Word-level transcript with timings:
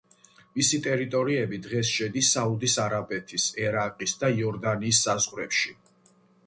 მისი 0.59 0.77
ტერიტორიები 0.87 1.59
დღეს 1.67 1.91
შედის 1.97 2.31
საუდის 2.37 2.79
არაბეთის, 2.87 3.47
ერაყის 3.69 4.19
და 4.25 4.35
იორდანიის 4.41 5.05
საზღვრებში. 5.09 5.81